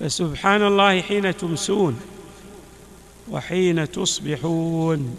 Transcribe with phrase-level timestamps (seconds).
[0.00, 2.00] فسبحان الله حين تمسون
[3.30, 5.16] وحين تصبحون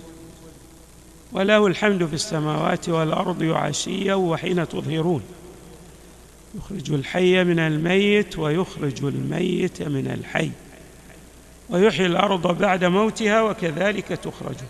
[1.31, 5.21] وله الحمد في السماوات والأرض وعشيا وحين تظهرون.
[6.55, 10.51] يخرج الحي من الميت ويخرج الميت من الحي
[11.69, 14.67] ويحيي الأرض بعد موتها وكذلك تخرجون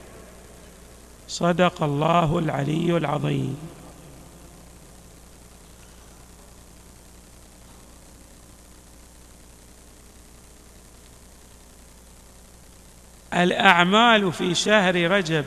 [1.28, 3.58] صدق الله العلي العظيم.
[13.38, 15.46] الأعمال في شهر رجب.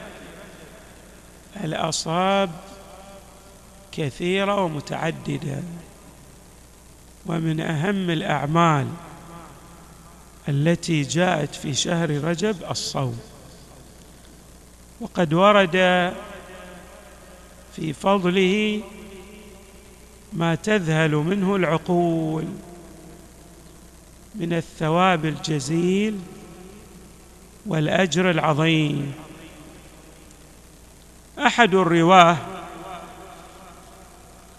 [1.65, 2.51] الأصاب
[3.93, 5.63] كثيرة ومتعددة.
[7.27, 8.87] ومن أهم الأعمال
[10.49, 13.21] التي جاءت في شهر رجب الصوم.
[15.01, 15.77] وقد ورد
[17.77, 18.83] في فضله
[20.33, 22.45] ما تذهل منه العقول
[24.35, 26.19] من الثواب الجزيل
[27.71, 29.15] والأجر العظيم.
[31.39, 32.37] أحد الرواه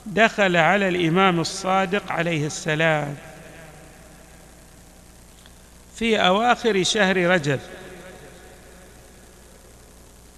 [0.06, 3.16] دخل على الإمام الصادق عليه السلام
[5.96, 7.60] في أواخر شهر رجب.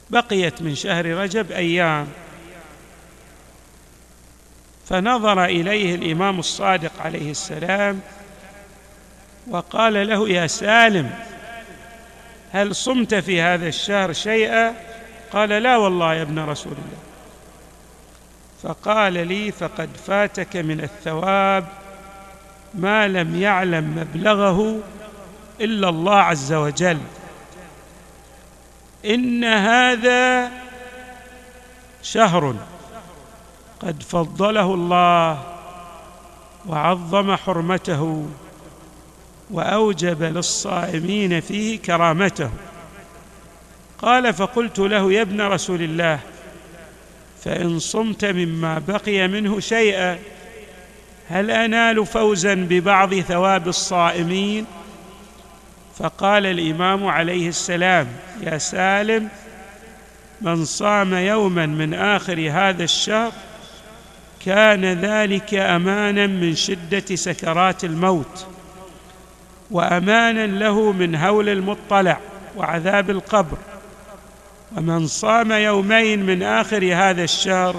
[0.10, 2.08] بقيت من شهر رجب أيام.
[4.90, 8.02] فنظر إليه الإمام الصادق عليه السلام
[9.48, 11.33] وقال له يا سالم
[12.54, 14.74] هل صمت في هذا الشهر شيئا؟
[15.32, 17.04] قال لا والله يا ابن رسول الله.
[18.64, 21.68] فقال لي فقد فاتك من الثواب
[22.74, 24.80] ما لم يعلم مبلغه
[25.62, 27.00] إلا الله عز وجل.
[29.06, 30.52] إن هذا
[32.04, 32.56] شهر
[33.80, 35.44] قد فضله الله
[36.66, 38.28] وعظم حرمته.
[39.52, 42.50] وأوجب للصائمين فيه كرامته.
[43.98, 46.20] قال فقلت له يا ابن رسول الله
[47.44, 50.20] فإن صمت مما بقي منه شيئا
[51.30, 54.66] هل أنال فوزا ببعض ثواب الصائمين؟
[55.98, 58.08] فقال الإمام عليه السلام
[58.42, 59.30] يا سالم
[60.42, 63.32] من صام يوما من آخر هذا الشهر
[64.46, 68.48] كان ذلك امانا من شدة سكرات الموت.
[69.74, 72.20] وأمانا له من هول المطلع
[72.58, 73.58] وعذاب القبر.
[74.78, 77.76] ومن صام يومين من آخر هذا الشهر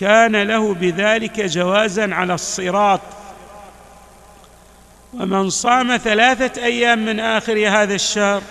[0.00, 3.00] كان له بذلك جوازا على الصراط.
[5.14, 8.42] ومن صام ثلاثة أيام من آخر هذا الشهر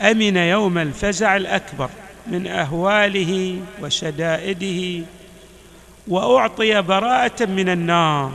[0.00, 1.90] أمن يوم الفزع الأكبر
[2.26, 5.06] من أهواله وشدائده
[6.08, 8.32] وأعطي براءة من النار.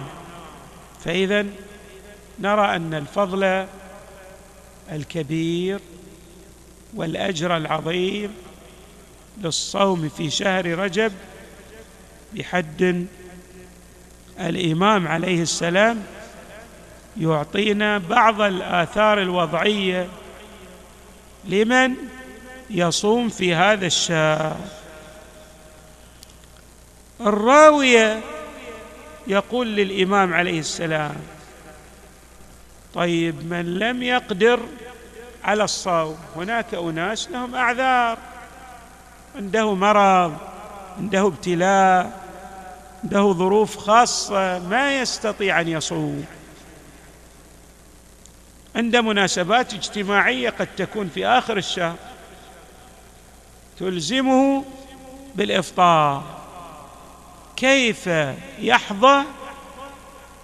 [1.05, 1.45] فاذا
[2.41, 3.65] نرى أن الفضل
[4.91, 5.79] الكبير
[6.93, 8.35] والأجر العظيم
[9.43, 11.13] للصوم في شهر رجب
[12.33, 13.07] بحد
[14.39, 16.03] الإمام عليه السلام
[17.19, 20.07] يعطينا بعض الآثار الوضعية
[21.45, 21.95] لمن
[22.69, 24.57] يصوم في هذا الشهر.
[27.21, 28.21] الراوية
[29.27, 31.15] يقول للإمام عليه السلام
[32.93, 34.59] طيب من لم يقدر
[35.43, 38.17] على الصوم هناك أناس لهم أعذار.
[39.35, 40.37] عنده مرض
[40.97, 42.21] عنده ابتلاء
[43.03, 46.25] عنده ظروف خاصة ما يستطيع أن يصوم.
[48.75, 51.95] عند مناسبات اجتماعية قد تكون في آخر الشهر.
[53.79, 54.63] تلزمه
[55.35, 56.23] بالإفطار.
[57.55, 58.09] كيف
[58.59, 59.23] يحظى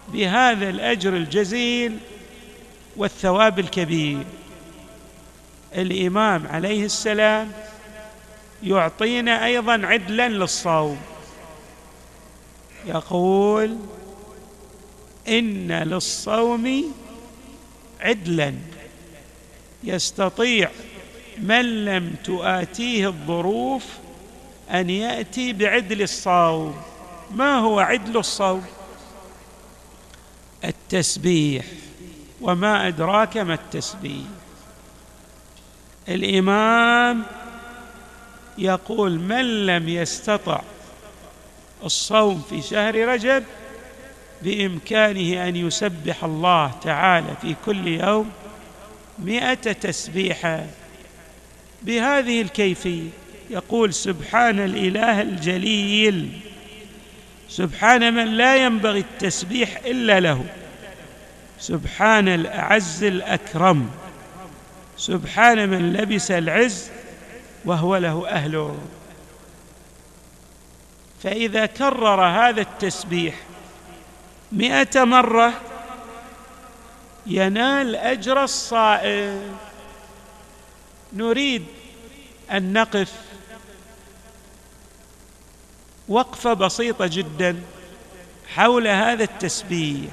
[0.08, 2.00] بهذا الأجر الجزيل؟
[2.98, 4.24] والثواب الكبير.
[5.76, 7.52] الإمام عليه السلام
[8.64, 10.98] يعطينا أيضا عدلا للصوم.
[12.86, 13.78] يقول
[15.28, 16.94] إن للصوم
[18.00, 18.54] عدلا.
[19.84, 20.70] يستطيع
[21.38, 23.86] من لم تؤاتيه الظروف
[24.72, 26.82] أن يأتي بعدل الصوم.
[27.32, 28.66] ما هو عدل الصوم؟
[30.64, 31.66] التسبيح.
[32.46, 34.24] وما أدراك ما التسبيح.
[36.10, 37.24] الإمام
[38.58, 40.62] يقول من لم يستطع
[41.84, 43.44] الصوم في شهر رجب
[44.42, 48.32] بإمكانه أن يسبح الله تعالى في كل يوم
[49.20, 50.66] مئة تسبيحة.
[51.82, 53.10] بهذه الكيفية
[53.50, 56.30] يقول سبحان الإله الجليل.
[57.50, 60.46] سبحان من لا ينبغي التسبيح إلا له.
[61.60, 63.90] سبحان الأعز الأكرم.
[64.98, 66.90] سبحان من لبس العز
[67.66, 68.78] وهو له أهله.
[71.24, 73.36] فإذا كرر هذا التسبيح
[74.52, 75.54] مئة مرة
[77.25, 79.58] ينال أجر الصائم.
[81.13, 81.66] نريد
[82.51, 83.13] أن نقف
[86.08, 87.62] وقفة بسيطة جدا
[88.56, 90.12] حول هذا التسبيح.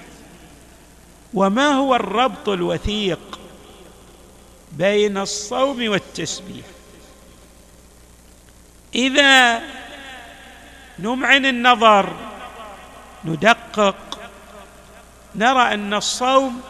[1.34, 3.40] وما هو الربط الوثيق
[4.72, 6.66] بين الصوم والتسبيح؟
[8.94, 9.62] إذا
[10.98, 12.16] نمعن النظر
[13.24, 14.18] ندقق
[15.34, 16.60] نرى أن الصوم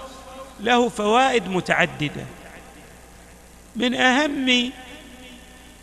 [0.61, 2.26] له فوائد متعددة.
[3.76, 4.73] من أهم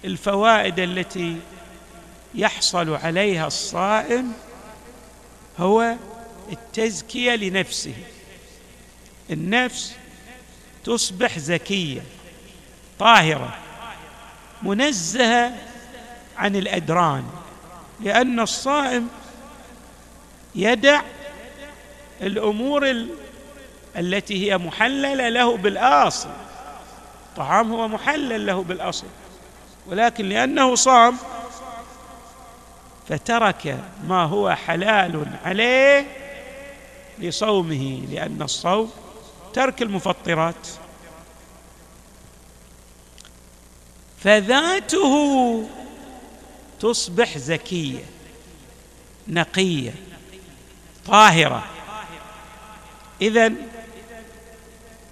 [0.06, 1.38] الفوائد التي
[2.36, 4.34] يحصل عليها الصائم
[5.60, 5.96] هو
[6.52, 7.94] التزكية لنفسه.
[9.32, 9.96] النفس
[10.86, 12.02] تصبح زكية
[13.00, 13.56] طاهرة
[14.62, 15.54] منزهة
[16.38, 17.24] عن الأدران
[18.00, 19.08] لأن الصائم
[20.56, 21.02] يدع
[22.22, 23.10] الأمور ال...
[23.98, 26.30] التي هي محللة له بالأصل.
[27.38, 29.08] طعام هو محلل له بالأصل.
[29.88, 31.18] ولكن لأنه صام
[33.10, 36.06] فترك ما هو حلال عليه
[37.20, 38.92] لصومه لأن الصوم
[39.54, 40.68] ترك المفطرات.
[44.24, 45.70] فذاته
[46.80, 48.04] تصبح زكية
[49.28, 49.94] نقية
[51.08, 51.64] طاهرة.
[53.22, 53.54] اذا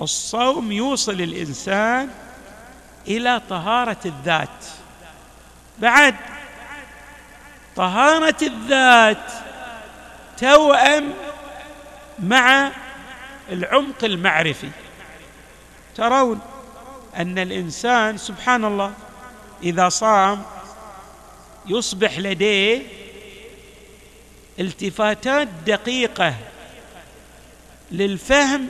[0.01, 2.09] الصوم يوصل الإنسان
[3.07, 4.65] إلى طهارة الذات.
[5.79, 6.15] بعد
[7.75, 9.31] طهارة الذات
[10.37, 11.13] توأم
[12.19, 12.71] مع
[13.51, 14.69] العمق المعرفي.
[15.95, 16.39] ترون
[17.15, 18.93] أن الإنسان سبحان الله
[19.63, 20.43] إذا صام
[21.65, 22.81] يصبح لديه
[24.59, 26.33] التفاتات دقيقة
[27.91, 28.67] للفهم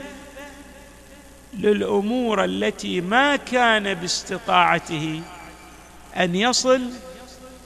[1.54, 5.22] للأمور التي ما كان باستطاعته
[6.16, 6.90] أن يصل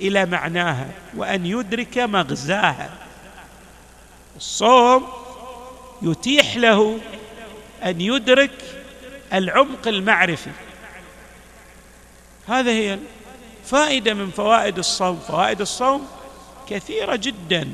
[0.00, 2.90] إلى معناها وأن يدرك مغزاها.
[4.36, 5.21] الصوم
[6.02, 6.98] يتيح له
[7.84, 8.50] أن يدرك
[9.32, 10.50] العمق المعرفي.
[12.48, 12.98] هذا هي
[13.64, 15.20] فائده من فوائد الصوم.
[15.28, 16.08] فوائد الصوم
[16.68, 17.68] كثيرة جدا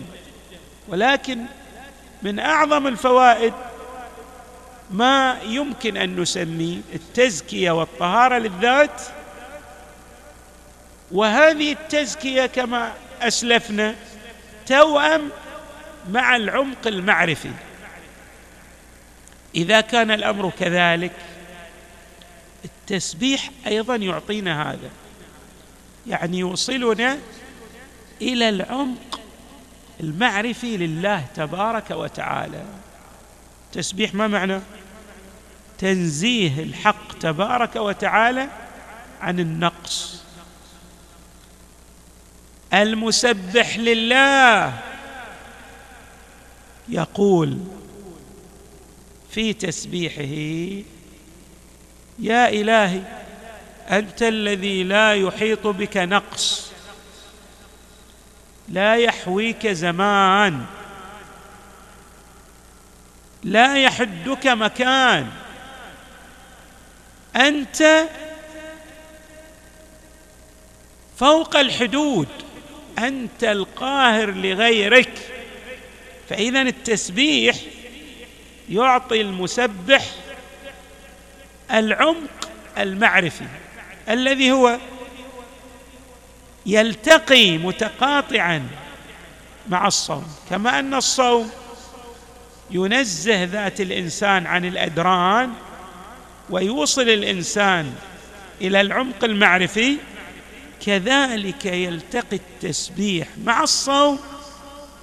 [0.88, 1.44] ولكن
[2.22, 3.52] من أعظم الفوائد
[4.90, 9.02] ما يمكن أن نسميه التزكية والطهارة للذات.
[11.10, 12.92] وهذه التزكية كما
[13.22, 13.94] أسلفنا
[14.66, 15.30] توأم
[16.10, 17.50] مع العمق المعرفي.
[19.54, 21.12] إذا كان الأمر كذلك
[22.64, 24.90] التسبيح أيضا يعطينا هذا.
[26.06, 27.18] يعني يوصلنا
[28.22, 29.20] إلى العمق
[30.00, 32.64] المعرفي لله تبارك وتعالى.
[33.72, 34.60] تسبيح ما معنى؟
[35.78, 38.48] تنزيه الحق تبارك وتعالى
[39.20, 40.22] عن النقص.
[42.74, 44.78] المسبح لله
[46.88, 47.58] يقول
[49.30, 50.84] في تسبيحه
[52.18, 53.02] يا إلهي
[53.90, 56.72] أنت الذي لا يحيط بك نقص
[58.68, 60.64] لا يحويك زمان
[63.44, 65.30] لا يحدك مكان
[67.36, 68.08] أنت
[71.18, 72.28] فوق الحدود
[72.98, 75.12] أنت القاهر لغيرك.
[76.28, 77.56] فاذا التسبيح
[78.70, 80.04] يعطي المسبح
[81.72, 82.48] العمق
[82.78, 83.44] المعرفي
[84.08, 84.78] الذي هو
[86.66, 88.68] يلتقي متقاطعا
[89.68, 90.26] مع الصوم.
[90.50, 91.50] كما أن الصوم
[92.70, 95.52] ينزه ذات الإنسان عن الأدران
[96.50, 97.94] ويوصل الإنسان
[98.60, 99.96] إلى العمق المعرفي
[100.86, 104.18] كذلك يلتقي التسبيح مع الصوم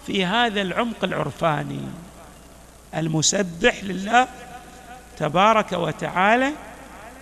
[0.08, 1.82] في هذا العمق العرفاني.
[2.96, 4.28] المسبح لله
[5.18, 6.52] تبارك وتعالى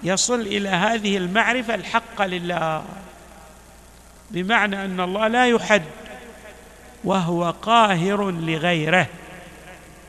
[0.03, 2.83] يصل إلى هذه المعرفة الحقه لله.
[4.31, 5.83] بمعنى أن الله لا يحد
[7.03, 9.07] وهو قاهر لغيره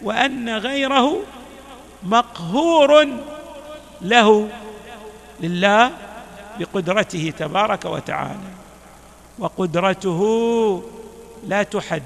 [0.02, 1.22] وأن غيره
[2.02, 3.08] مقهور
[4.02, 4.48] له
[5.40, 5.90] لله
[6.58, 8.50] بقدرته تبارك وتعالى
[9.38, 10.82] وقدرته
[11.46, 12.02] لا تحد.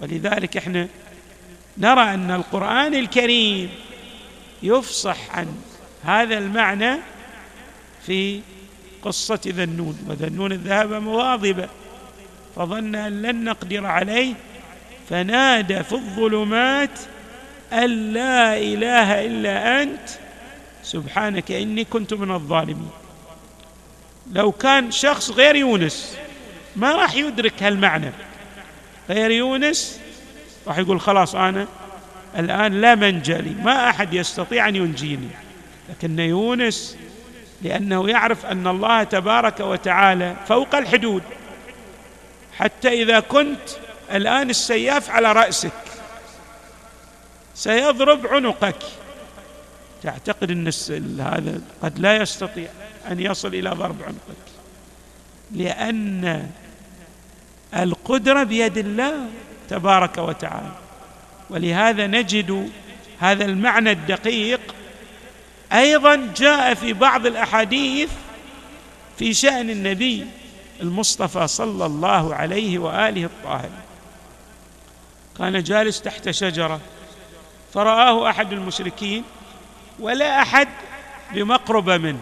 [0.00, 0.88] ولذلك إحنا
[1.78, 3.70] نرى أن القرآن الكريم
[4.62, 5.56] يفصح عن
[6.04, 6.96] هذا المعنى
[8.06, 8.40] في
[9.02, 11.68] قصة ذنون وذنون الذهب مواظبا
[12.56, 14.34] فظن أن لن نقدر عليه
[15.08, 16.98] فنادى في الظلمات
[17.72, 20.08] أن لا إله إلا أنت
[20.82, 22.90] سبحانك إني كنت من الظالمين.
[24.32, 26.16] لو كان شخص غير يونس
[26.76, 28.12] ما راح يدرك هالمعنى.
[29.08, 30.00] غير يونس
[30.66, 31.66] راح يقول خلاص أنا
[32.38, 35.28] الآن لا منجأ لي ما أحد يستطيع أن ينجيني.
[35.88, 36.96] لكن يونس
[37.62, 41.22] لأنه يعرف أن الله تبارك وتعالى فوق الحدود.
[42.56, 43.70] حتى إذا كنت
[44.12, 45.72] الآن السياف على رأسك
[47.54, 48.82] سيضرب عنقك.
[50.02, 50.70] تعتقد إن
[51.20, 52.68] هذا قد لا يستطيع
[53.10, 54.44] أن يصل إلى ضرب عنقك.
[55.52, 56.46] لأن
[57.76, 59.26] القدرة بيد الله.
[59.74, 60.72] تبارك وتعالى.
[61.50, 62.70] ولهذا نجد
[63.20, 64.60] هذا المعنى الدقيق
[65.72, 68.10] أيضا جاء في بعض الأحاديث
[69.18, 70.26] في شأن النبي
[70.80, 73.84] المصطفى صلى الله عليه وآله الطاهرين
[75.38, 76.80] كان جالس تحت شجرة
[77.74, 79.24] فرآه أحد المشركين
[80.00, 80.68] ولا أحد
[81.32, 82.20] بمقربه منه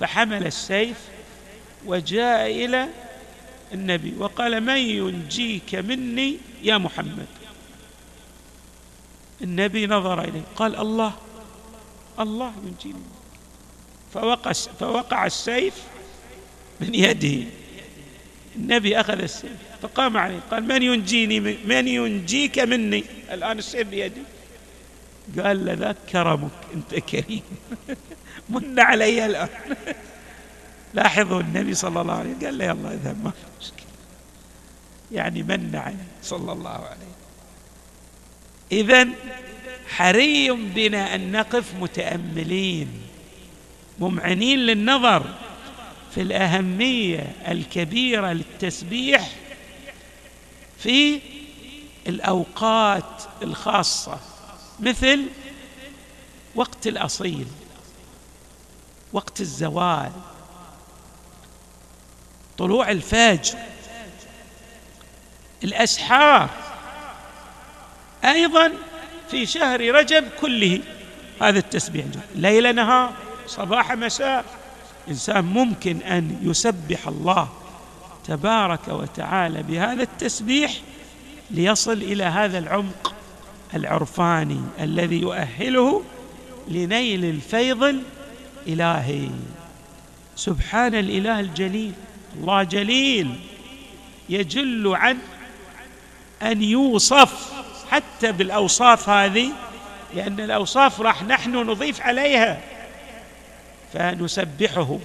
[0.00, 0.96] فحمل السيف
[1.86, 2.88] وجاء إلى
[3.72, 7.26] النبي وقال من ينجيك مني يا محمد؟
[9.42, 11.12] النبي نظر إليه قال الله
[12.20, 13.02] الله ينجيني
[14.14, 15.74] فوقع فوقع السيف
[16.80, 17.46] من يده.
[18.56, 24.22] النبي أخذ السيف فقام عليه قال من ينجيني من ينجيك مني؟ الآن السيف بيدي.
[25.38, 27.42] قال له ذاك كرمك أنت كريم.
[28.50, 29.48] من علي الآن.
[30.94, 33.86] لاحظوا النبي صلى الله عليه وسلم قال له يلا اذهب ما في مشكلة.
[35.12, 37.10] يعني من عليه صلى الله عليه
[38.72, 39.08] اذا
[39.88, 42.88] حري بنا أن نقف متأملين
[43.98, 45.24] ممعنين للنظر
[46.14, 49.30] في الأهمية الكبيرة للتسبيح
[50.78, 51.20] في
[52.06, 54.20] الأوقات الخاصة
[54.80, 55.26] مثل
[56.54, 57.46] وقت الأصيل
[59.12, 60.12] وقت الزوال
[62.60, 63.58] طلوع الفجر.
[65.64, 66.50] الأسحار.
[68.24, 68.72] أيضا
[69.30, 70.80] في شهر رجب كله
[71.42, 72.04] هذا التسبيح.
[72.34, 73.12] ليل نهار
[73.46, 74.44] صباح مساء.
[75.08, 77.48] إنسان ممكن أن يسبح الله
[78.26, 80.72] تبارك وتعالى بهذا التسبيح
[81.50, 83.14] ليصل إلى هذا العمق
[83.74, 86.02] العرفاني الذي يؤهله
[86.68, 88.02] لنيل الفيض
[88.66, 89.30] الإلهي.
[90.36, 91.92] سبحان الإله الجليل.
[92.36, 93.40] الله جليل
[94.28, 95.18] يجل عن
[96.42, 97.52] أن يوصف
[97.90, 99.52] حتى بالأوصاف هذه
[100.14, 102.60] لأن الأوصاف راح نحن نضيف عليها
[103.92, 104.98] فنسبحه.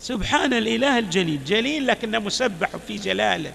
[0.00, 3.52] سبحان الإله الجليل جليل لكنه مسبح في جلاله.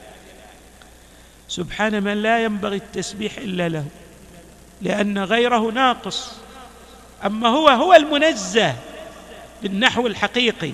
[1.47, 3.85] سبحان من لا ينبغي التسبيح إلا له
[4.81, 6.31] لأن غيره ناقص.
[7.25, 8.75] أما هو هو المنزه
[9.61, 10.71] بالنحو الحقيقي.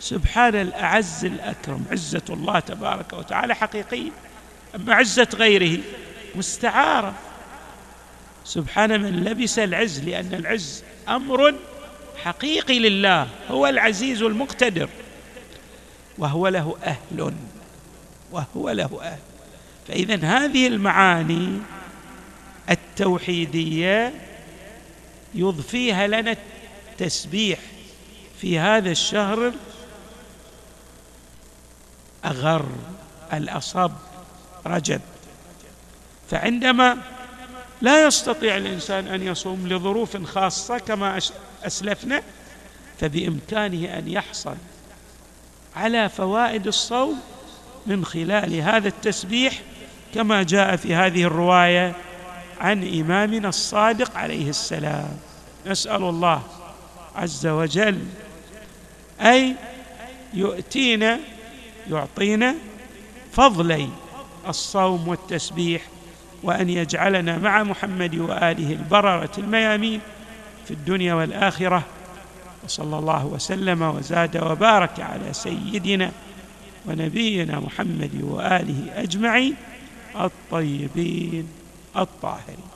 [0.00, 4.10] سبحان الأعز الأكرم عزة الله تبارك وتعالى حقيقيه
[4.74, 5.78] أما عزة غيره
[6.34, 7.14] مستعارة.
[8.44, 11.54] سبحان من لبس العز لأن العز أمر
[12.24, 14.88] حقيقي لله هو العزيز المقتدر
[16.18, 17.34] وهو له أهل
[18.32, 19.18] وهو له أهل.
[19.88, 21.58] فاذا هذه المعاني
[22.70, 24.12] التوحيدية
[25.34, 26.36] يضفيها لنا
[26.92, 27.58] التسبيح
[28.40, 29.52] في هذا الشهر
[32.26, 32.66] أغر
[33.32, 33.92] الاصب
[34.66, 35.00] رجب.
[36.30, 36.98] فعندما
[37.82, 41.18] لا يستطيع الإنسان أن يصوم لظروف خاصة كما
[41.64, 42.22] أسلفنا
[43.00, 44.56] فبإمكانه أن يحصل
[45.76, 47.20] على فوائد الصوم
[47.86, 49.62] من خلال هذا التسبيح
[50.14, 51.96] كما جاء في هذه الرواية
[52.60, 55.18] عن إمامنا الصادق عليه السلام.
[55.66, 56.42] نسأل الله
[57.16, 57.98] عز وجل
[59.20, 59.54] أي
[60.34, 61.20] يؤتينا
[61.90, 62.54] يعطينا
[63.32, 63.88] فضلي
[64.48, 65.82] الصوم والتسبيح
[66.42, 70.00] وأن يجعلنا مع محمد وآله البررة الميامين
[70.64, 71.82] في الدنيا والآخرة.
[72.64, 76.12] وصلى الله وسلم وزاد وبارك على سيدنا
[76.86, 79.54] ونبينا محمد وآله أجمعين
[80.20, 81.48] الطيبين
[81.96, 82.75] الطاهرين.